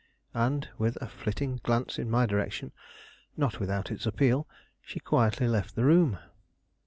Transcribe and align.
And, 0.33 0.67
with 0.79 0.97
a 0.99 1.05
flitting 1.07 1.59
glance 1.61 1.99
in 1.99 2.09
my 2.09 2.25
direction, 2.25 2.71
not 3.37 3.59
without 3.59 3.91
its 3.91 4.07
appeal, 4.07 4.47
she 4.81 4.99
quietly 4.99 5.47
left 5.47 5.75
the 5.75 5.85
room. 5.85 6.17